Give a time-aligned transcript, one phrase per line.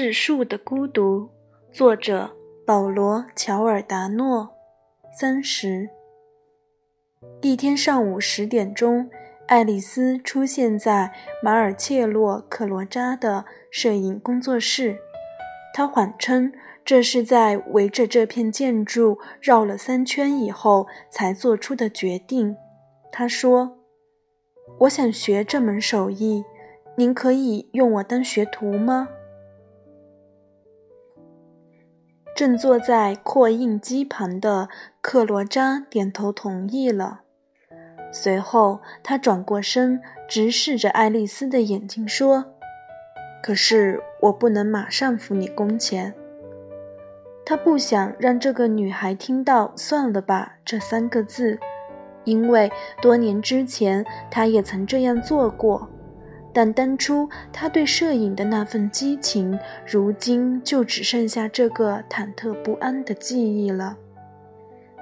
[0.00, 1.28] 质树的孤独，
[1.72, 2.30] 作者
[2.64, 4.50] 保罗·乔尔达诺。
[5.18, 5.90] 三十。
[7.42, 9.10] 一天上午十点钟，
[9.48, 14.98] 爱丽丝出现在马尔切洛·克罗扎的摄影工作室。
[15.74, 16.52] 她谎称
[16.84, 22.56] 这是在围着这片建筑绕了三圈以后才做出的决定。
[23.10, 23.76] 她说
[24.78, 26.44] ：“我想学这门手艺，
[26.96, 29.08] 您可以用我当学徒吗？”
[32.38, 34.68] 正坐在扩印机旁的
[35.00, 37.22] 克罗扎点头同意了。
[38.12, 42.44] 随后，他转过身，直视着爱丽丝的眼睛说
[43.42, 46.14] ：“可是我不能马上付你工钱。”
[47.44, 51.58] 他不想让这个女孩听到“算了吧”这三个字，
[52.22, 52.70] 因为
[53.02, 55.90] 多年之前他也曾这样做过。
[56.52, 63.96] 但当初他对摄影的那份激情，如今就只剩下这个忐忑不安的记忆了。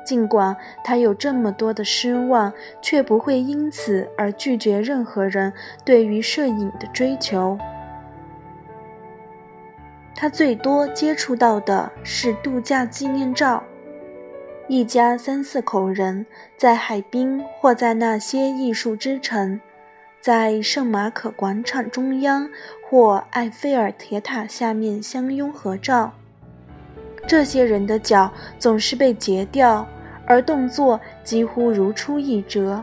[0.04, 5.52] 尽管他有这么多的失望，却不会因此而拒绝任何人
[5.84, 7.58] 对于摄影的追求。
[10.14, 13.62] 他最多接触到的是度假纪念照，
[14.68, 16.24] 一家三四口人
[16.56, 19.60] 在海滨或在那些艺术之城。
[20.26, 22.50] 在圣马可广场中央
[22.82, 26.12] 或埃菲尔铁塔下面相拥合照，
[27.28, 29.86] 这些人的脚总是被截掉，
[30.26, 32.82] 而动作几乎如出一辙。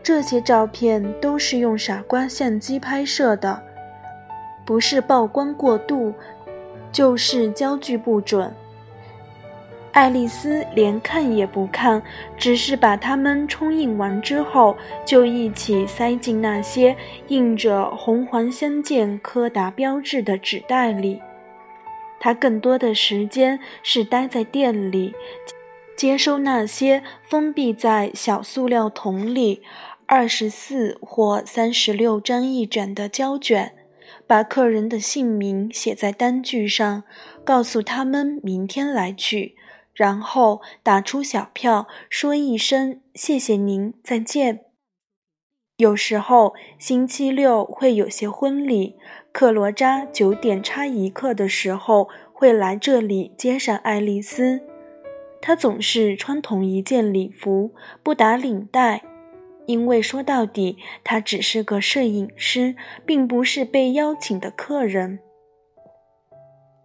[0.00, 3.60] 这些照片都是用傻瓜相机拍摄的，
[4.64, 6.14] 不是曝光过度，
[6.92, 8.48] 就是焦距不准。
[9.92, 12.00] 爱丽丝连看也不看，
[12.36, 21.20] 只是把它们冲印完之后，就一起塞进那些印着红黄相间柯达标志的纸袋里。
[22.20, 25.12] 她更多的时间是待在店里，
[25.96, 29.62] 接收那些封闭在小塑料桶里、
[30.06, 33.72] 二十四或三十六张一卷的胶卷，
[34.26, 37.02] 把客人的姓名写在单据上，
[37.42, 39.56] 告诉他们明天来取。
[40.00, 44.60] 然后打出小票，说一声“谢谢您，再见”。
[45.76, 48.96] 有时候星期六会有些婚礼，
[49.30, 54.62] 克罗扎九点差一刻的时候会来这里接上爱丽丝。
[55.42, 59.02] 她总是穿同一件礼服，不打领带，
[59.66, 62.74] 因为说到底，她只是个摄影师，
[63.04, 65.18] 并不是被邀请的客人。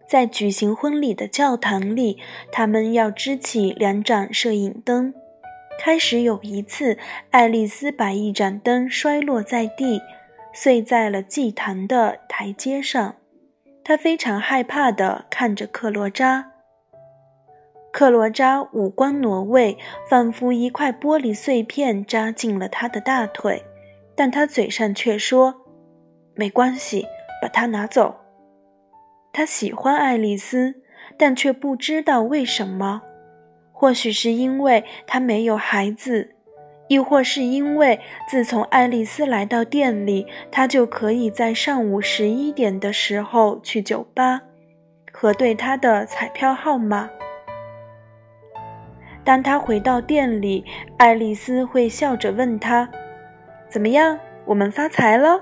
[0.08, 2.18] 在举行婚礼的教堂里，
[2.52, 5.12] 他们要支起两盏摄影灯。
[5.78, 6.96] 开始有一次，
[7.30, 10.00] 爱丽丝把一盏灯摔落在地，
[10.52, 13.16] 碎在了祭坛的台阶上。
[13.84, 16.52] 她非常害怕地看着克罗扎。
[17.92, 19.78] 克罗扎五官挪位，
[20.08, 23.64] 仿佛一块玻璃碎片扎进了他的大腿，
[24.14, 25.62] 但他嘴上却说
[26.36, 27.06] ：“没关系，
[27.40, 28.16] 把它拿走。”
[29.36, 30.76] 他喜欢爱丽丝，
[31.18, 33.02] 但却不知道为什么。
[33.70, 36.34] 或许是因为他没有孩子，
[36.88, 44.40] 亦或是因为自从爱丽丝来到店里，他就可以在上午十一点的时候去酒吧，
[45.12, 47.10] 核对他的彩票号码。
[49.22, 50.64] 当他回到店里，
[50.96, 52.88] 爱丽丝会笑着问他
[53.68, 54.18] ：“怎么样？
[54.46, 55.38] 我们发财了？”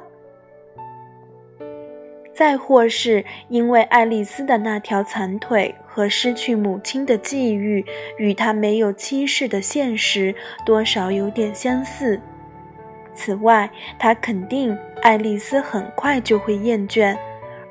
[2.34, 7.84] 再或是因为爱丽丝的那条残腿和失去母亲的际遇，
[8.18, 10.34] 与她没有妻室的现实
[10.66, 12.20] 多少有点相似。
[13.14, 17.16] 此外，他肯定爱丽丝很快就会厌倦，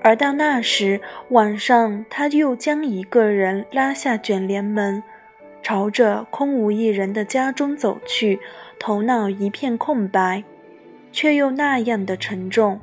[0.01, 5.03] 而到那时晚上，他又将一个人拉下卷帘门，
[5.61, 8.39] 朝着空无一人的家中走去，
[8.79, 10.45] 头脑一片空白，
[11.11, 12.79] 却又那样的沉重。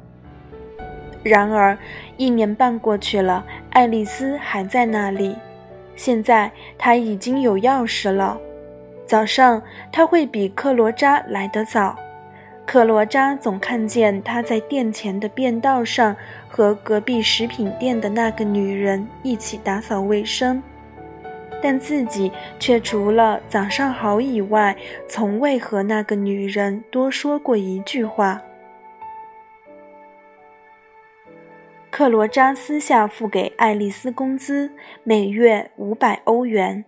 [1.23, 1.77] 然而，
[2.17, 5.37] 一年半过去了，爱丽丝还在那里。
[5.95, 8.39] 现在她已经有钥匙了。
[9.07, 9.63] 早上，
[9.93, 11.95] 她会比克罗扎来得早。
[12.65, 16.17] 克罗扎总看见她在店前的便道上
[16.49, 20.63] 和隔壁食品店的那个女人一起打扫卫生，
[21.61, 24.75] 但自己却除了“早上好”以外，
[25.07, 28.41] 从未和那个女人多说过一句话。
[32.01, 34.73] 克罗扎私下付给爱丽丝工资，
[35.05, 36.87] 每月五百欧元。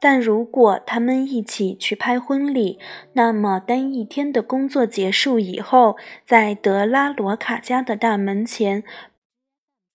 [0.00, 2.80] 但如果他们一起去拍婚礼，
[3.12, 8.82] 那么当一天的工作结束以后，在德拉罗卡家的大门前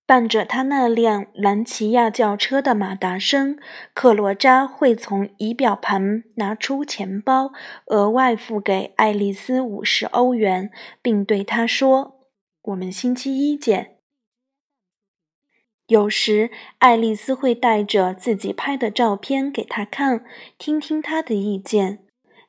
[0.07, 3.57] 伴着他那辆兰奇亚轿车的马达声，
[3.93, 7.51] 克罗扎会从仪表盘拿出钱包，
[7.87, 10.71] 额外付给爱丽丝五十欧元，
[11.01, 12.21] 并对她说
[12.71, 13.89] ：“我们星期一见。”
[15.87, 16.49] 有时，
[16.79, 20.23] 爱丽丝会带着自己拍的照片给他看，
[20.57, 21.99] 听听他的意见。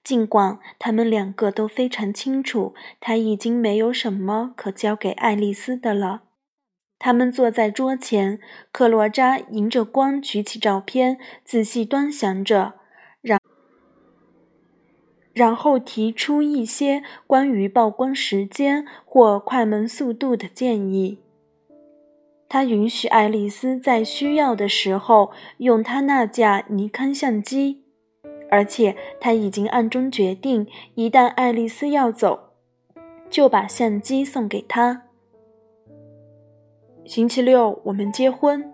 [0.05, 6.23] 尽管他们两个都非常清楚，他已经没有什么可交给爱丽丝的了。
[6.99, 8.39] 他们坐在桌前，
[8.71, 12.75] 克罗扎迎着光举起照片，仔细端详着，
[13.21, 13.41] 然
[15.33, 21.24] 然后提出一些关于曝光时间或快门速度的建议。
[22.55, 27.83] 他允许爱丽丝在需要的时候用他那架尼康相机，
[28.49, 32.51] 而且他已经暗中决定，一旦爱丽丝要走，
[33.29, 35.03] 就把相机送给她。
[37.05, 38.73] 星期六我们结婚，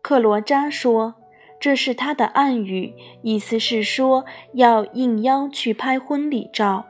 [0.00, 1.16] 克罗扎说，
[1.60, 6.86] 这是他的暗语，意思是说要应邀去拍婚礼照。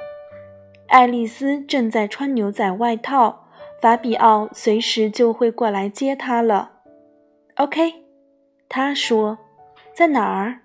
[0.87, 3.46] 爱丽丝正在穿牛仔外套，
[3.81, 6.73] 法比奥随时就会过来接他了。
[7.57, 7.95] OK，
[8.69, 9.39] 他说，
[9.95, 10.61] 在哪儿？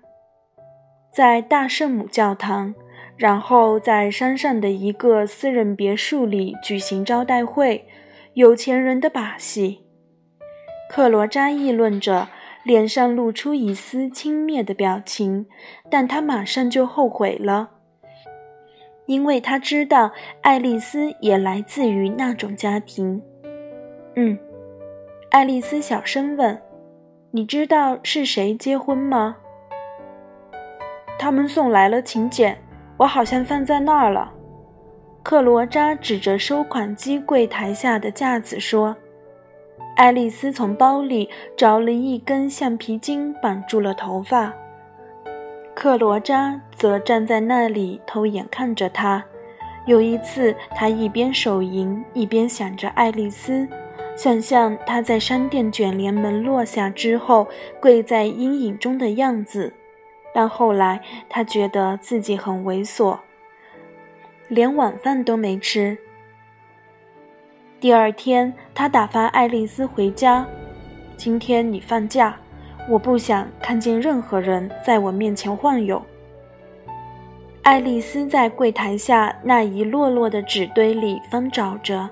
[1.12, 2.74] 在大圣母教堂，
[3.16, 7.86] 然后在山上的一个私人别墅里举行招待会，
[8.34, 9.80] 有钱人的把戏。
[10.88, 12.28] 克罗扎议论着，
[12.64, 15.46] 脸上露出一丝轻蔑的表情，
[15.90, 17.70] 但他马上就后悔了，
[19.12, 20.10] 因为他知道
[20.40, 23.20] 爱丽丝也来自于那种家庭。
[24.16, 24.38] 嗯，
[25.30, 26.58] 爱丽丝小声问
[27.30, 29.36] ：“你知道是谁结婚吗？”
[31.20, 32.56] 他们送来了请柬，
[32.96, 34.32] 我好像放在那儿了。
[35.22, 38.96] 克罗扎指着收款机柜台下的架子说。
[39.94, 44.50] 爱丽丝从包里找了一根橡皮筋，绑住了头发。
[45.74, 49.24] 克罗扎则站在那里偷眼看着他。
[49.86, 53.66] 有一次，他一边手淫，一边想着爱丽丝，
[54.16, 57.48] 想象她在商店卷帘门落下之后
[57.80, 59.72] 跪在阴影中的样子。
[60.34, 63.18] 但后来，他觉得自己很猥琐，
[64.48, 65.98] 连晚饭都没吃。
[67.80, 70.46] 第二天，他打发爱丽丝回家。
[71.16, 72.36] 今天你放假，
[72.88, 76.02] 我不想看见任何人在我面前晃悠。
[77.62, 82.08] 爱丽丝在柜台下那一摞摞的纸堆里翻找着，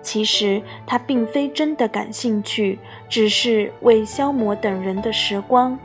[0.00, 5.78] 其实她并非真的感兴趣，只是为消磨等人的时光。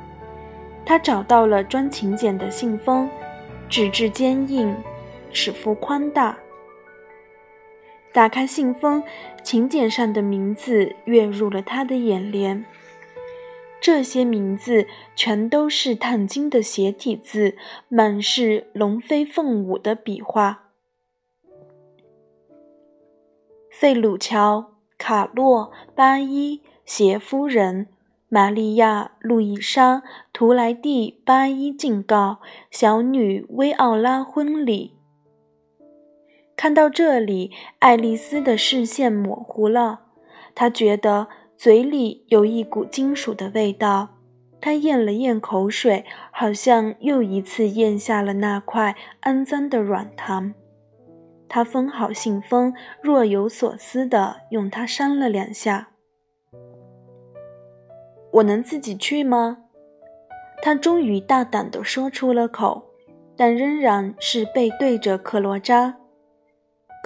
[0.85, 3.09] 她找到了装请柬的信封，
[3.67, 4.73] 纸质坚硬，
[5.33, 6.37] 尺幅宽大。
[8.13, 9.03] 打开信封，
[9.43, 12.63] 请柬上的名字跃入了他的眼帘。
[13.81, 17.55] 这些名字全都是烫金的斜体字，
[17.87, 20.71] 满是龙飞凤舞的笔画。
[23.69, 27.87] 费鲁乔、卡洛、巴伊、谢夫人、
[28.29, 30.01] 玛利亚、路易莎、
[30.33, 32.39] 图莱蒂、巴伊敬告
[32.71, 34.95] 小女薇奥拉婚礼。
[36.55, 40.05] 看到这里，爱丽丝的视线模糊了。
[40.55, 41.27] 她觉得
[41.57, 44.09] 嘴里有一股金属的味道。
[44.61, 50.55] 他咽了咽口水，好像又一次咽下了那块肮脏的软糖。
[51.47, 55.89] 他封好信封，若有所思地用它扇了两下。
[58.31, 59.59] 我能自己去吗？
[60.63, 62.85] 他终于大胆地说出了口，
[63.37, 65.95] 但仍然是背对着克罗扎。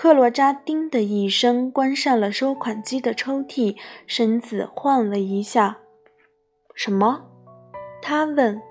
[0.02, 3.76] 克罗扎叮的一声关上了收款机的抽屉，
[4.08, 5.80] 身子晃了一下。
[6.74, 7.26] 什么？
[8.02, 8.62] 他问。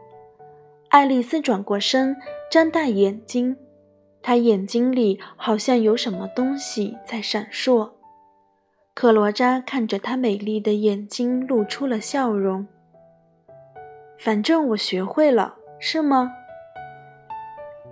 [0.89, 2.17] 爱丽丝转过身，
[2.51, 3.59] 张大眼睛，
[4.23, 7.91] 她眼睛里好像有什么东西在闪烁。
[8.95, 12.67] 克罗扎看着她美丽的眼睛，露出了笑容。
[14.17, 16.33] 反正我学会了，是吗？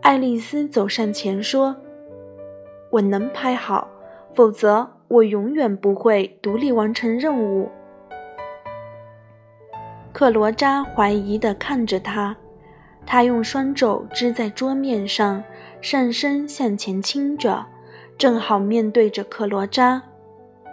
[0.00, 1.76] 爱丽丝走上前说。
[2.96, 3.86] 我能拍好，
[4.34, 7.70] 否则我永远不会独立完成任务。
[10.14, 12.34] 克罗扎怀疑地看着他，
[13.04, 15.44] 他用双肘支在桌面上，
[15.82, 17.66] 上身向前倾着，
[18.16, 20.02] 正好面对着克罗扎。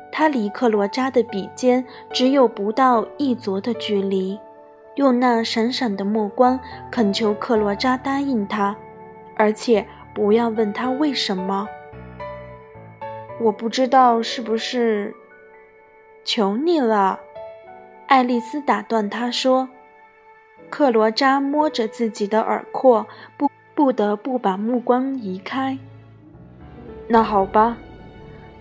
[0.09, 4.39] 他离克罗扎的笔尖只有不到一琢的距离，
[4.95, 6.57] 用那闪闪的目光
[6.89, 8.73] 恳求克罗扎答应他，
[9.35, 11.67] 而且不要问他为什么。
[13.43, 15.13] 我不知道是不是，
[16.23, 17.19] 求你了！”
[18.07, 19.67] 爱丽丝打断他说。
[20.69, 23.05] 克罗扎摸着自己的耳廓，
[23.37, 25.77] 不不得不把目光移开。
[27.07, 27.77] 那好吧，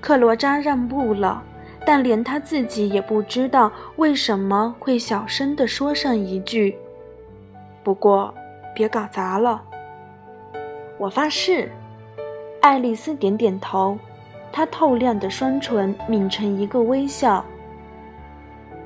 [0.01, 1.43] 克罗扎让步了，
[1.87, 6.77] 但连他自己也不知道为什么会小声地说上一句
[7.83, 8.35] ：“不过，
[8.75, 9.63] 别搞砸了。”
[10.99, 11.71] 我发誓。
[12.61, 13.99] 爱丽丝点点头，
[14.53, 17.45] 她透亮的双唇抿成一个微笑。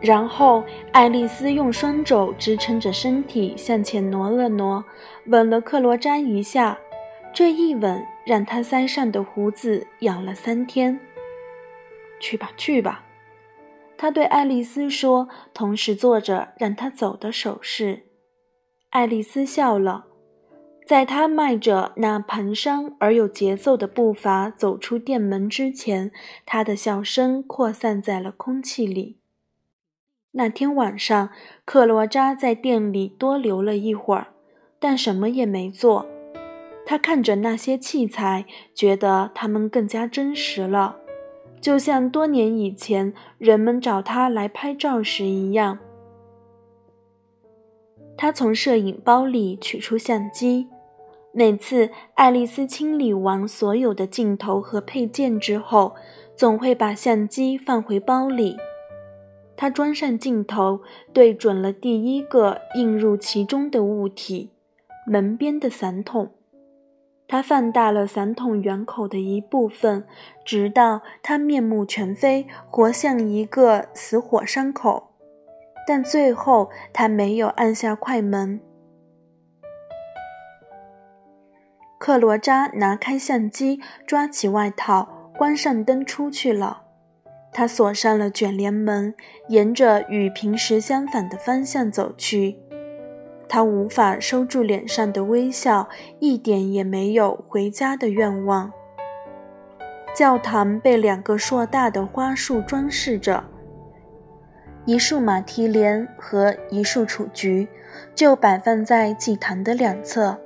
[0.00, 4.84] 然后，爱丽丝用双肘支撑着身体向前挪了挪，
[5.26, 6.78] 吻了克罗詹一下。
[7.32, 10.98] 这一吻让他腮上的胡子痒了三天。
[12.18, 13.04] 去吧，去吧，
[13.98, 18.04] 他对爱丽丝说，同时做着让她走的手势。
[18.90, 20.06] 爱丽丝笑了，
[20.86, 26.12] 在他迈着那蹒跚而有节奏的步伐走出店门之前，
[26.44, 29.16] 他的笑声扩散在了空气里。
[30.30, 31.30] 那天晚上，
[31.64, 34.28] 克罗扎在店里多留了一会儿，
[34.78, 36.06] 但什么也没做。
[36.86, 40.98] 他看着那些器材，觉得它们更加真实了，
[41.60, 45.80] 就像多年以前人们找他来拍照时一样。
[48.16, 50.68] 他从摄影包里取出相机，
[51.38, 55.94] 每次爱丽丝清理完所有的镜头和配件之后，
[56.34, 58.56] 总会把相机放回包里。
[59.54, 60.80] 她装上镜头，
[61.12, 64.52] 对准了第一个映入其中的物体——
[65.06, 66.30] 门边的伞筒。
[67.28, 70.06] 他放大了伞筒圆口的一部分，
[70.42, 75.10] 直到它面目全非，活像一个死火山口。
[75.86, 78.58] 但最后，他没有按下快门。
[81.98, 86.82] 克罗扎拿开相机，抓起外套，关上灯，出去了。
[87.52, 89.14] 他锁上了卷帘门，
[89.48, 92.58] 沿着与平时相反的方向走去。
[93.48, 95.88] 他无法收住脸上的微笑，
[96.18, 98.70] 一点也没有回家的愿望。
[100.14, 103.44] 教堂被两个硕大的花束装饰着，
[104.84, 107.68] 一束马蹄莲和一束雏菊，
[108.14, 110.38] 就摆放在祭坛的两侧。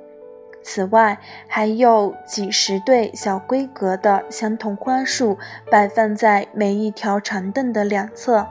[0.63, 5.37] 此外，还有几十对小规格的相同花束
[5.69, 8.47] 摆放在每一条长凳的两侧。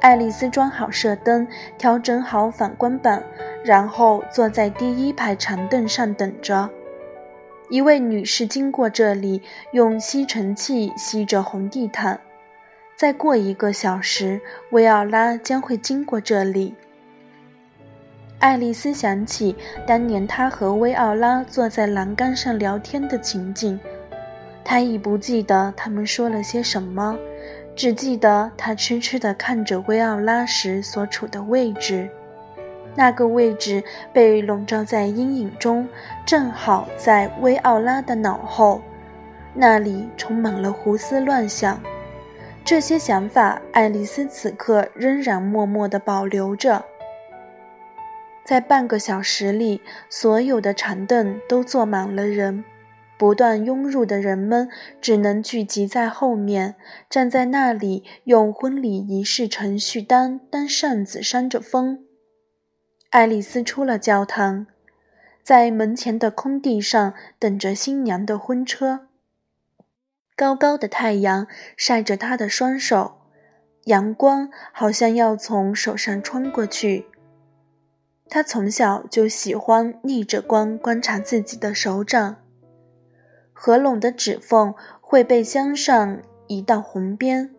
[0.00, 3.24] 爱丽丝装好射灯，调整好反光板，
[3.64, 6.68] 然后坐在第一排长凳上等着。
[7.70, 9.40] 一位女士经过这里，
[9.72, 12.20] 用吸尘器吸着红地毯。
[12.94, 16.74] 再过一个小时，维奥拉将会经过这里。
[18.44, 23.80] 爱丽丝想起当年她和薇奥拉坐在栏杆上聊天的情景，
[24.62, 27.16] 她已不记得他们说了些什么，
[27.74, 32.10] 只记得她痴痴地看着薇奥拉时所处的位置。
[32.94, 33.82] 那个位置
[34.12, 35.88] 被笼罩在阴影中，
[36.26, 38.82] 正好在薇奥拉的脑后，
[39.54, 41.80] 那里充满了胡思乱想。
[42.62, 46.84] 这些想法，爱丽丝此刻仍然默默地保留着。
[48.44, 52.62] 在半个小时里，所有的长凳都坐满了人，
[53.16, 54.68] 不断涌入的人们
[55.00, 56.74] 只能聚集在后面，
[57.08, 62.04] 站在那里用婚礼仪式程序单当扇子扇着风。
[63.08, 64.66] 爱丽丝出了教堂，
[65.42, 69.06] 在门前的空地上等着新娘的婚车。
[70.36, 71.46] 高高的太阳
[71.76, 73.22] 晒着她的双手，
[73.84, 77.06] 阳光好像要从手上穿过去。
[78.34, 82.34] 他从小就喜欢逆着光观察自己的手掌，
[83.52, 87.54] 合拢的指缝会被镶上一道红边。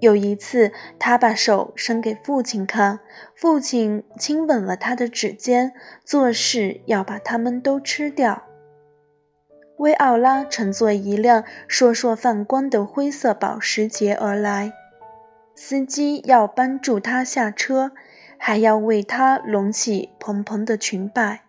[0.00, 3.00] 有一次，他把手伸给父亲看，
[3.36, 8.44] 父亲亲吻了他的指尖，作势要把它们都吃掉。
[9.76, 14.72] 薇奥拉乘坐一辆烁烁放光的灰色保时捷而来，
[15.54, 17.92] 司机要帮助他下车。
[18.42, 21.42] 还要为她隆起蓬蓬的裙摆。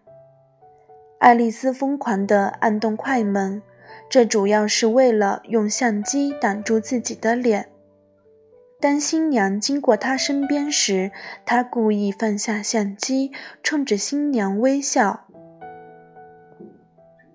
[1.19, 3.61] 爱丽丝疯狂地按动快门，
[4.09, 7.69] 这主要是为了用相机挡住自己的脸。
[8.81, 11.11] 当新娘经过她身边时，
[11.45, 13.31] 她故意放下相机，
[13.63, 15.25] 冲着新娘微笑。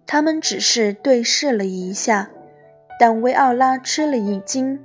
[0.06, 2.30] 他们只是对视了一下，
[3.00, 4.84] 但维奥拉吃了一惊。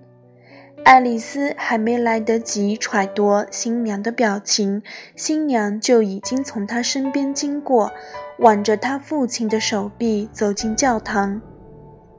[0.84, 4.82] 爱丽丝还没来得及揣度新娘的表情，
[5.16, 7.92] 新娘就已经从她身边经过，
[8.40, 11.42] 挽着她父亲的手臂走进教堂。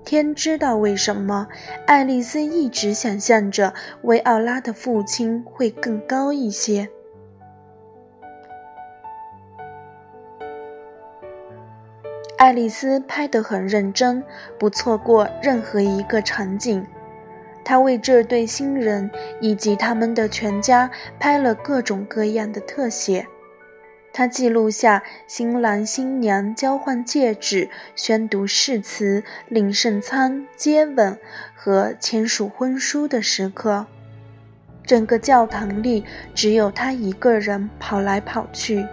[0.04, 1.48] 天知道为什么，
[1.86, 6.88] 爱丽丝一直想象着维奥拉的父亲会更高一些。
[12.38, 14.24] 爱丽丝拍得很认真，
[14.58, 16.84] 不错过任何一个场景。
[17.64, 23.26] 他为这对新人以及他们的全家拍了各种各样的特写。
[24.12, 31.18] 他记录下新郎新娘交换戒指、宣读誓词、领圣餐、接吻
[31.54, 33.86] 和签署婚书的时刻。
[34.84, 36.04] 整个教堂里
[36.34, 38.86] 只有他一个人跑来跑去。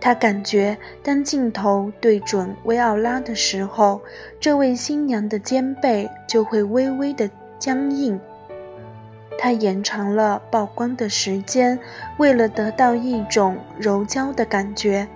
[0.00, 4.00] 他感觉，当镜头对准维奥拉的时候，
[4.38, 7.28] 这位新娘的肩背就会微微的
[7.60, 8.18] 僵硬。
[9.38, 11.78] 他延长了曝光的时间，
[12.18, 15.06] 为了得到一种柔焦的感觉。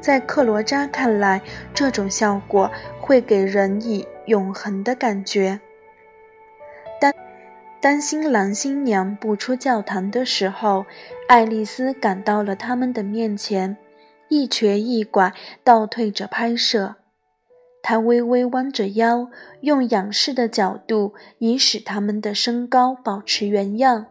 [0.00, 1.42] 在克罗扎看来，
[1.74, 5.60] 这种效果会给人以永恒的感觉。
[7.00, 7.12] 当
[7.80, 10.86] 当新郎新娘步出教堂的时候，
[11.28, 13.76] 爱丽丝赶到了他们的面前，
[14.28, 16.96] 一瘸一拐倒退着拍摄。
[17.82, 19.30] 他微微弯着腰，
[19.62, 24.06] 用仰视的角度，以使他们的身高保持原样。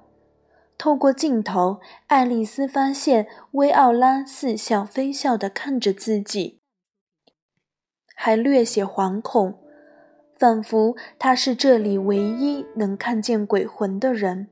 [0.78, 6.60] 透过镜头，爱丽丝发现薇奥拉似笑非笑地看着自己，
[8.16, 9.60] 还略显惶恐，
[10.36, 14.50] 仿佛他是这里唯一能看见鬼魂的人。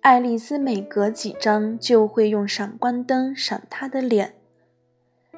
[0.00, 4.34] 爱丽丝每隔几张就会用闪光灯闪他的脸。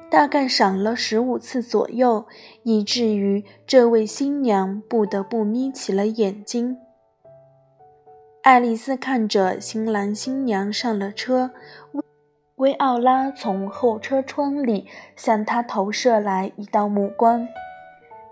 [0.09, 2.25] 大概赏了十五次左右，
[2.63, 6.77] 以至于这位新娘不得不眯起了眼睛。
[8.43, 11.51] 爱丽丝看着新郎新娘上了车，
[12.57, 17.47] 威奥拉从后车窗里向她投射来一道目光。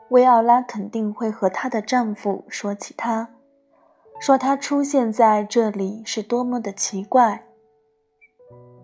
[0.10, 3.30] 威奥拉肯定会和她的丈夫说起她，
[4.20, 7.44] 说她出现在这里是多么的奇怪。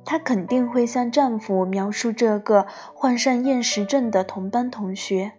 [0.06, 5.34] 她肯定会向丈夫描述这个患上厌食症的同班同学，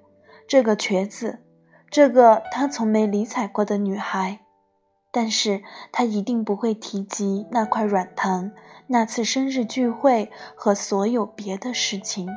[0.46, 1.40] 这个瘸子，
[1.90, 4.40] 这个她从没理睬过的女孩，
[5.10, 8.52] 但是她一定不会提及那块软糖、
[8.86, 12.28] 那次生日聚会和所有别的事情。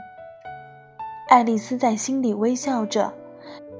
[1.29, 3.13] 爱丽丝在心里微笑着，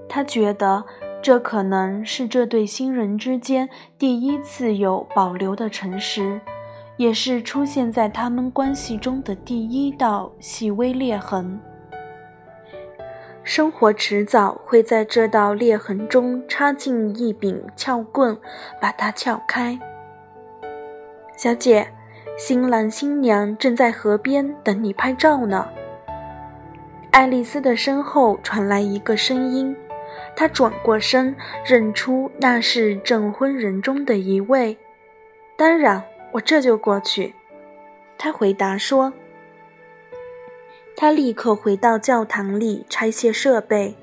[0.08, 0.86] 她觉得
[1.22, 6.42] 这可能是这对新人之间第一次有保留的诚实。
[7.04, 11.60] 也是出现在他们关系中的第一道细微裂痕。
[13.44, 18.38] 生活迟早会在这道裂痕中插进一柄撬棍，
[18.80, 19.78] 把它撬开。
[21.36, 21.86] 小姐，
[22.38, 25.68] 新郎新娘正在河边等你拍照呢。
[27.12, 29.76] 爱丽丝的身后传来一个声音，
[30.38, 31.36] 她转过身，
[31.66, 34.78] 认出那是证婚人中的一位。
[35.58, 36.02] 当然。
[36.34, 37.36] 我这就过去，
[38.18, 39.14] 他回答说。
[40.96, 43.96] 他立刻回到教堂里拆卸设备。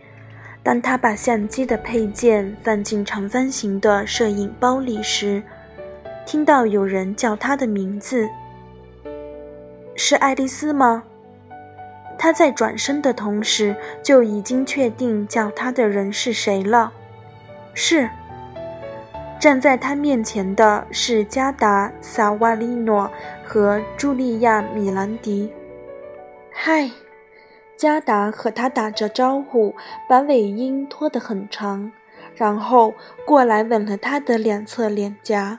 [0.62, 5.42] 当他把相机的配件放进长方形的摄影包里时，
[6.24, 8.28] 听到有人叫他的名字。
[9.96, 11.02] 是爱丽丝吗？
[12.18, 16.92] 他在转身的同时就已经确定叫他的人是谁了。
[17.74, 18.08] 是。
[19.40, 23.10] 站在他面前的是加达·萨瓦利诺
[23.42, 25.50] 和茱莉亚·米兰迪。
[26.52, 26.90] 嗨，
[27.74, 29.74] 加达和他打着招呼，
[30.06, 31.90] 把尾音拖得很长，
[32.34, 32.92] 然后
[33.24, 35.58] 过来吻了他的两侧脸颊。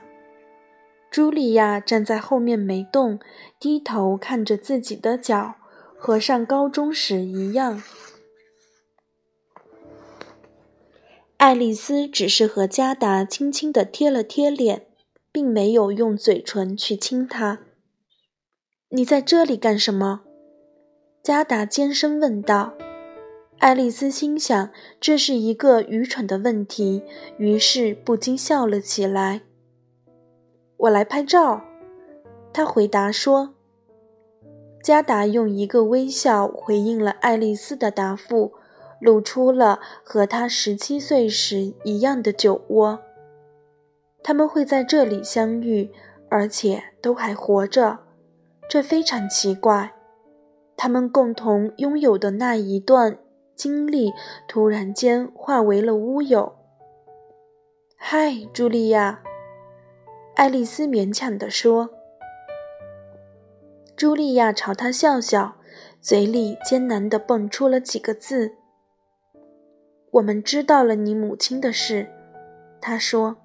[1.10, 3.18] 茱莉亚站在后面没动，
[3.58, 5.54] 低头看着自己的脚，
[5.98, 7.82] 和上高中时一样。
[11.42, 14.86] 爱丽丝只是和加达轻轻地贴了贴脸，
[15.32, 17.58] 并没有用嘴唇去亲他。
[18.90, 20.20] 你在这里干什么？
[21.20, 22.74] 加达尖声问道。
[23.58, 27.02] 爱丽丝心想这是一个愚蠢的问题，
[27.38, 29.40] 于是不禁笑了起来。
[30.76, 31.64] 我来拍照，
[32.52, 33.52] 她回答说。
[34.80, 38.52] 加达用一个微笑回应了爱丽丝的答复。
[39.02, 43.00] 露出了和他十七岁时一样的酒窝。
[44.22, 45.90] 他们会在这里相遇，
[46.30, 47.98] 而且都还活着，
[48.68, 49.92] 这非常奇怪。
[50.76, 53.18] 他们共同拥有的那一段
[53.56, 54.12] 经历
[54.46, 56.54] 突然间化为了乌有。
[57.96, 59.20] 嗨，茱莉亚，
[60.36, 61.90] 爱丽丝勉强地说。
[63.96, 65.56] 茱莉亚朝他笑笑，
[66.00, 68.54] 嘴里艰难地蹦出了几个字。
[70.12, 72.08] 我们知道了你母亲的事。”
[72.80, 73.36] 他说：“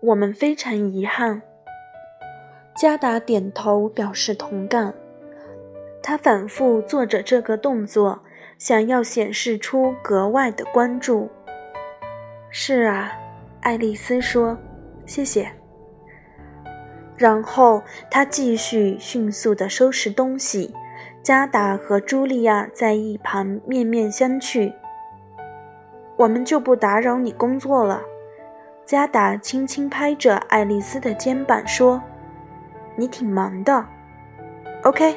[0.00, 1.42] 我们非常遗憾。”
[2.76, 4.94] 加达点头表示同感。
[6.02, 8.22] 他反复做着这个动作，
[8.56, 11.28] 想要显示出格外的关注。
[12.50, 13.12] 是啊，
[13.60, 14.56] 爱丽丝说
[15.04, 15.50] ：“谢谢。”
[17.16, 20.74] 然后他继续迅速地收拾东西。
[21.22, 24.72] 加达和茱莉亚在一旁面面相觑。
[26.20, 28.02] 我们就不打扰你工作了。
[28.84, 32.02] 加达轻轻拍着爱丽丝的肩膀说
[32.94, 33.86] ：“你挺忙的。
[34.84, 35.16] ”OK。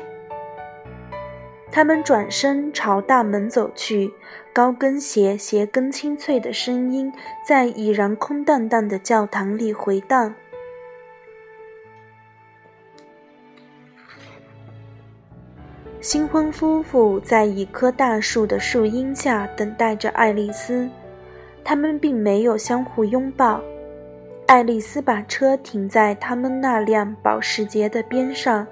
[1.70, 4.14] 他们转身朝大门走去，
[4.54, 7.12] 高跟鞋鞋跟清脆的声音
[7.46, 10.34] 在已然空荡荡的教堂里回荡。
[16.04, 20.90] 新婚夫妇在一棵大树的树荫下等待着爱丽丝，
[21.64, 23.62] 他们并没有相互拥抱。
[24.46, 28.68] 爱丽丝把车停在他们那辆保时捷的边上。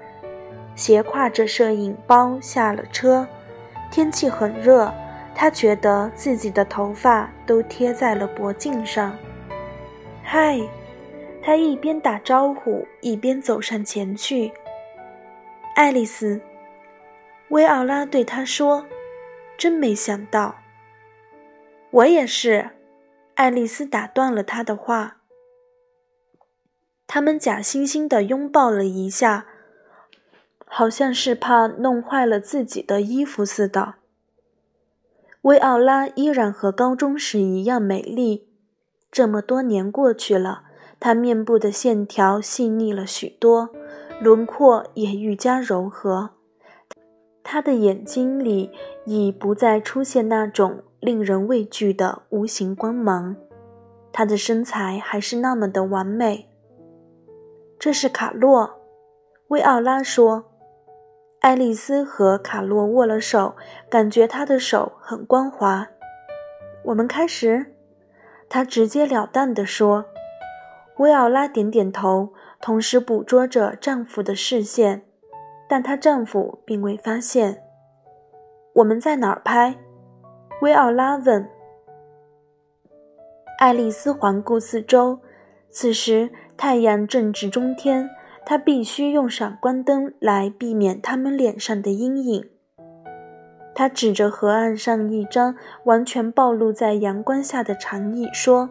[0.74, 3.26] 斜挎着摄影包下了车，
[3.90, 4.92] 天气很热，
[5.34, 9.16] 她觉得自己的头发都贴在了脖颈上。
[10.22, 10.60] 嗨，
[11.42, 14.52] 她一边打招呼一边走上前去。
[15.74, 16.38] 爱丽丝，
[17.52, 18.86] 薇奥拉对他说
[19.58, 20.56] ：“真没想到。”
[21.92, 22.70] 我也是，
[23.34, 25.18] 爱丽丝打断了他的话。
[27.06, 29.46] 他们假惺惺地拥抱了一下。
[30.64, 33.96] 好像是怕弄坏了自己的衣服似的。
[35.42, 38.48] 薇奥拉依然和高中时一样美丽。
[39.10, 40.62] 这么多年过去了，
[40.98, 43.68] 她面部的线条细腻了许多，
[44.18, 46.30] 轮廓也愈加柔和。
[47.42, 48.70] 她的眼睛里
[49.04, 53.36] 已不再出现那种令人畏惧的无形光芒。
[54.12, 56.48] 她的身材还是那么的完美。
[57.78, 58.80] 这是卡洛，
[59.48, 60.44] 薇奥拉说。
[61.40, 63.56] 爱丽丝和卡洛握了手，
[63.90, 65.88] 感觉他的手很光滑。
[66.84, 67.74] 我们开始，
[68.48, 70.04] 她直截了当地说。
[70.98, 75.02] 薇奥拉点点头，同时捕捉着丈夫的视线，
[75.72, 77.62] 但她丈夫并未发现。
[78.74, 79.74] 我们在哪儿拍？
[80.60, 81.48] 威奥拉问。
[83.58, 85.20] 爱丽丝环顾四周，
[85.70, 88.10] 此时太阳正值中天。
[88.44, 92.50] 她必须用闪光灯来避免他们脸上的阴影。
[93.74, 98.68] 他指着河岸上一张完全暴露在阳光下的长椅说：“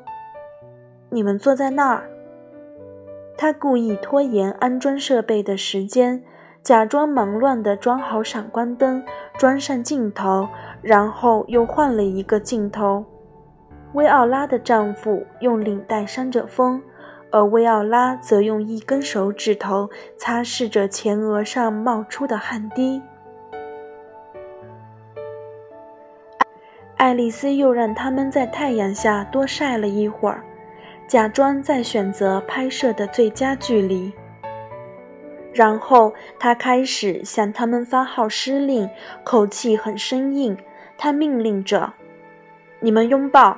[1.09, 2.07] 你们坐在那儿。”
[3.35, 6.23] 他故意拖延安装设备的时间，
[6.63, 9.03] 假装忙乱地装好闪光灯，
[9.37, 10.47] 装上镜头，
[10.81, 13.05] 然后又换了一个镜头。
[13.93, 16.81] 薇奥拉的丈夫用领带扇着风。
[17.33, 23.01] 而薇奥拉则用一根手指头擦拭着前额上冒出的汗滴。
[26.97, 30.43] 爱丽丝又让他们在太阳下多晒了一会儿，
[31.07, 34.11] 假装在选择拍摄的最佳距离。
[35.53, 38.89] 然后他开始向他们发号施令，
[39.23, 40.57] 口气很生硬。
[40.97, 41.93] 他命令着
[42.79, 43.57] ：“你们拥抱，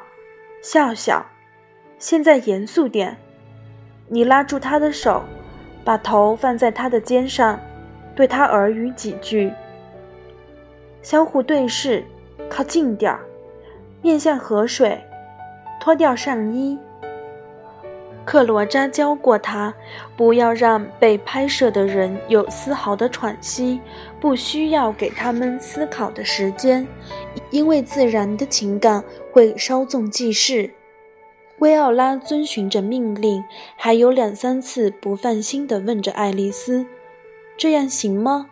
[0.62, 1.26] 笑笑，
[2.00, 3.18] 现在严肃点。”
[4.08, 5.24] 你拉住他的手，
[5.84, 7.60] 把头放在他的肩上，
[8.16, 9.52] 对他耳语几句。
[11.02, 12.04] 相互对视，
[12.50, 13.20] 靠近点儿，
[14.02, 15.04] 面向河水，
[15.82, 16.80] 脱掉上衣。
[18.26, 19.74] 克罗扎教过他，
[20.16, 23.80] 不要让被拍摄的人有丝毫的喘息，
[24.20, 26.88] 不需要给他们思考的时间，
[27.52, 30.74] 因为自然的情感会稍纵即逝。
[31.60, 33.44] 薇奥拉遵循着命令，
[33.78, 36.86] 还有两三次不放心地问着爱丽丝
[37.58, 38.50] ：“这样行吗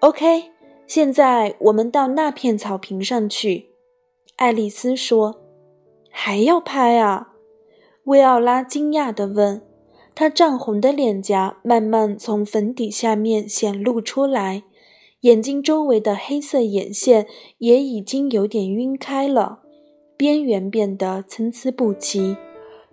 [0.00, 0.50] ？”“OK，
[0.86, 3.70] 现在我们到那片草坪上去。”
[4.36, 5.40] 爱丽丝说。
[6.10, 7.28] “还要拍啊？”
[8.04, 9.62] 薇奥拉惊讶地问。
[10.14, 14.64] 她涨红的脸颊慢慢从粉底下面显露出来，
[15.20, 17.26] 眼睛周围的黑色眼线
[17.58, 19.60] 也已经有点晕开了。
[20.16, 22.36] 边缘变得参差不齐，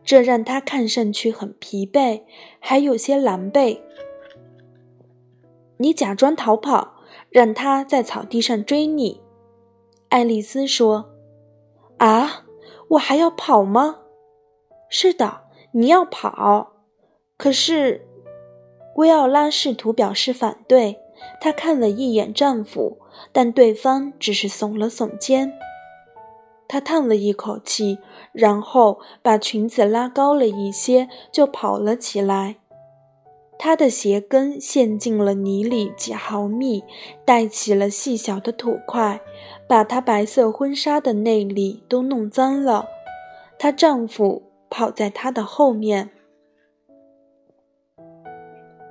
[0.04, 2.22] 这让他看上去很疲惫，
[2.60, 3.80] 还有些狼狈。
[5.78, 6.96] 你假装逃跑，
[7.30, 9.22] 让他在草地上追你。”
[10.10, 11.10] 爱丽丝说。
[12.00, 12.46] “啊，
[12.92, 14.00] 我还要跑吗
[14.90, 16.74] ？”“是的，你要跑。”
[17.38, 18.08] 可是，
[18.96, 21.00] 薇奥拉试图表示反对。
[21.42, 22.98] 她看了一眼丈夫，
[23.32, 25.54] 但对方只是耸了耸肩。
[26.68, 28.00] 她叹了一口气，
[28.32, 32.58] 然后把裙子拉高了一些，就跑了起来。
[33.58, 36.84] 她的鞋跟陷进了泥里几毫米，
[37.26, 39.20] 带起了细小的土块，
[39.68, 42.88] 把她白色婚纱的内里都弄脏了。
[43.58, 46.10] 她丈夫跑在她的后面。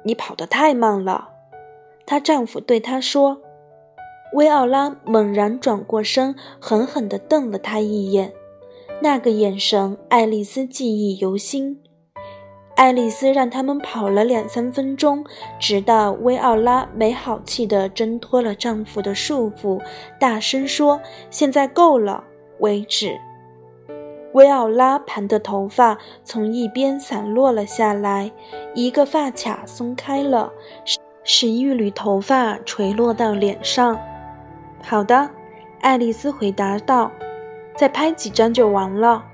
[0.04, 1.28] 你跑得太慢了，
[2.06, 3.40] 她丈夫对她说。
[4.34, 8.34] 薇奥拉猛然转过身，狠狠地瞪了他一眼。
[9.00, 11.82] 那个眼神，爱丽丝记忆犹新。
[12.76, 15.24] 爱丽丝让他们跑了两三分钟，
[15.58, 19.82] 直到薇奥拉没好气地挣脱了丈夫的束缚，
[20.20, 22.22] 大声说：“现在够了！”
[22.60, 23.18] 为止。
[24.32, 28.30] 薇奥拉盘的头发从一边散落了下来，
[28.74, 30.52] 一个发卡松开了，
[31.24, 33.98] 使一缕头发垂落到脸上。
[34.82, 35.30] 好的，
[35.80, 37.10] 爱丽丝回答道
[37.74, 39.24] ：“再拍几张就完了。”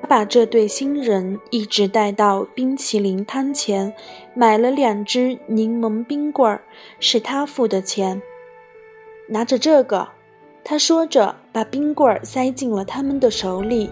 [0.00, 3.94] 她把这对新人一直带到冰淇淋摊前，
[4.34, 6.62] 买了两只柠檬冰棍儿，
[6.98, 8.20] 是她付的钱。
[9.28, 10.08] 拿着这个，
[10.64, 13.90] 她说着，把冰棍儿塞进了他们的手里。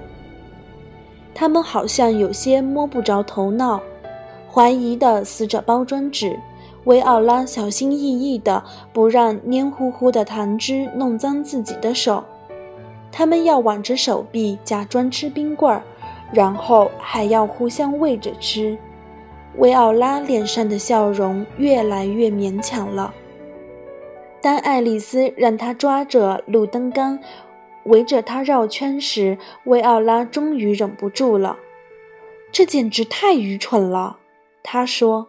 [1.35, 3.81] 他们好像有些摸不着头脑，
[4.53, 6.39] 怀疑的撕着包装纸。
[6.85, 8.63] 维奥拉小心翼翼的
[8.93, 12.25] 不让黏糊糊的糖汁弄脏自己的手。
[13.13, 15.83] 他们要挽着手臂假装吃冰棍儿，
[16.33, 18.79] 然后还要互相喂着吃。
[19.59, 23.13] 维奥拉脸上的笑容越来越勉强了。
[24.41, 27.19] 当爱丽丝让他抓着路灯杆，
[27.85, 31.59] 围着她绕圈时，维奥拉终于忍不住了
[32.53, 34.19] ：“这简直太愚蠢了！”
[34.63, 35.29] 她说。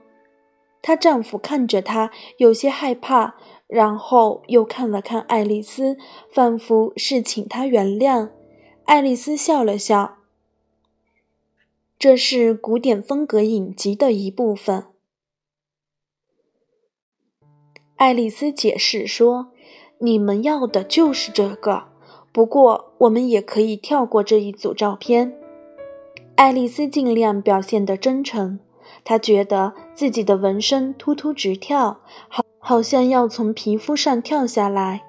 [0.84, 3.36] 她丈夫看着她，有些害怕，
[3.68, 5.96] 然后又看了看爱丽丝，
[6.34, 8.32] 仿佛是请她原谅。
[8.86, 10.18] 爱丽丝笑了笑
[12.00, 14.86] ：“这是古典风格影集的一部分。”
[17.98, 19.52] 爱丽丝解释说
[20.02, 21.91] ：“你们要的就是这个，
[22.32, 25.38] 不过我们也可以跳过这一组照片。”
[26.36, 28.60] 爱丽丝尽量表现得真诚。
[29.04, 35.04] 她觉得自己的纹身突突直跳，好，好像要从皮肤上跳下来。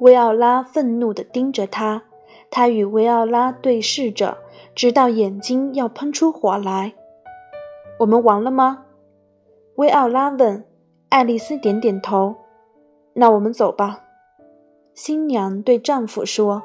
[0.00, 2.04] 维奥拉愤怒地盯着他，
[2.50, 4.38] 他与维奥拉对视着，
[4.74, 6.94] 直到眼睛要喷出火来。
[7.98, 8.84] 我们完了吗？
[9.76, 10.64] 维奥拉问。
[11.10, 12.36] 爱丽丝点点头。
[13.14, 14.04] 那我们走吧。
[15.02, 16.62] 新娘对丈夫说。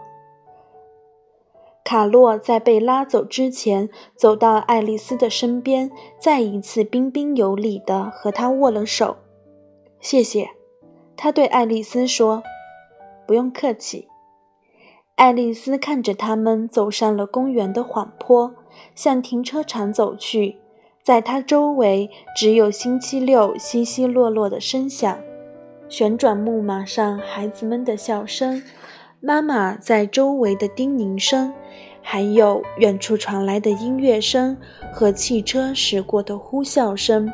[1.85, 9.15] 卡洛在被拉走之前，走到爱丽丝的身边，再一次彬彬有礼地和她握了手。
[10.01, 10.49] 谢谢，
[11.15, 12.43] 他对爱丽丝说
[13.25, 14.09] ：“不用客气。”
[15.15, 18.53] 爱丽丝看着他们走上了公园的缓坡，
[18.93, 20.57] 向停车场走去。
[21.01, 25.17] 在她周围，只有星期六稀稀落落的声响，
[25.87, 28.61] 旋转木马上孩子们的笑声。
[29.19, 31.53] 妈妈在周围的叮咛声，
[32.01, 34.55] 还有远处传来的音乐声
[34.93, 37.31] 和汽车驶过的呼啸声，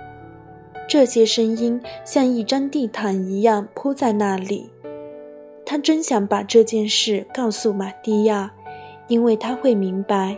[0.87, 4.69] 这些声音像一张地毯一样铺在那里。
[5.65, 8.51] 他真想把这件事告诉玛蒂亚，
[9.07, 10.37] 因为他会明白，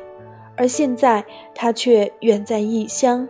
[0.56, 1.24] 而现在
[1.54, 3.28] 他却远在异乡。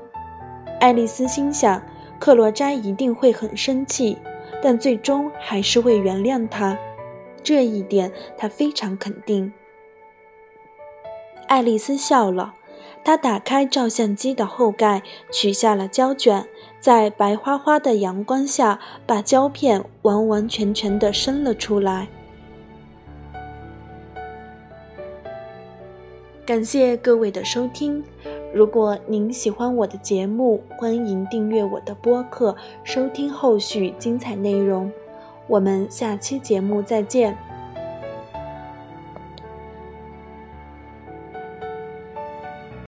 [0.79, 1.81] 爱丽丝心想，
[2.19, 4.17] 克罗扎一定会很生气，
[4.63, 6.79] 但最终还是会原谅他。
[7.43, 9.51] 这一点他非常肯定。
[11.47, 12.55] 爱丽丝笑了，
[13.03, 16.47] 她打开照相机的后盖，取下了胶卷，
[16.79, 22.07] 在白花花的阳光下，把胶片完完全全地伸了出来。
[26.45, 28.03] 感谢各位的收听，
[28.53, 32.53] 如果您喜欢我的节目，欢迎订阅我的播客，
[32.83, 34.91] 收听后续精彩内容。
[35.47, 37.37] 我们下期节目再见。